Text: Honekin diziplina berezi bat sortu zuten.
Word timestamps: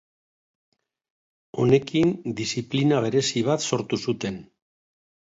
Honekin 1.63 2.13
diziplina 2.39 3.01
berezi 3.07 3.43
bat 3.49 3.67
sortu 3.69 4.01
zuten. 4.07 4.41